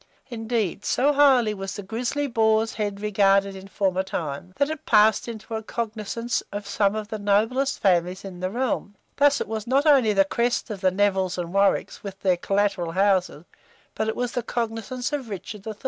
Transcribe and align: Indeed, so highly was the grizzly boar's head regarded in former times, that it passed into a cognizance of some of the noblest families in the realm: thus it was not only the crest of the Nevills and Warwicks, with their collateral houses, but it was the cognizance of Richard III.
Indeed, 0.31 0.83
so 0.83 1.13
highly 1.13 1.53
was 1.53 1.75
the 1.75 1.83
grizzly 1.83 2.25
boar's 2.25 2.73
head 2.73 3.01
regarded 3.01 3.55
in 3.55 3.67
former 3.67 4.01
times, 4.01 4.53
that 4.57 4.71
it 4.71 4.83
passed 4.87 5.27
into 5.27 5.53
a 5.53 5.61
cognizance 5.61 6.41
of 6.51 6.65
some 6.65 6.95
of 6.95 7.09
the 7.09 7.19
noblest 7.19 7.77
families 7.79 8.25
in 8.25 8.39
the 8.39 8.49
realm: 8.49 8.95
thus 9.17 9.39
it 9.39 9.47
was 9.47 9.67
not 9.67 9.85
only 9.85 10.11
the 10.13 10.25
crest 10.25 10.71
of 10.71 10.81
the 10.81 10.89
Nevills 10.89 11.37
and 11.37 11.53
Warwicks, 11.53 12.01
with 12.01 12.19
their 12.21 12.37
collateral 12.37 12.93
houses, 12.93 13.45
but 13.93 14.07
it 14.07 14.15
was 14.15 14.31
the 14.31 14.41
cognizance 14.41 15.13
of 15.13 15.29
Richard 15.29 15.67
III. 15.67 15.75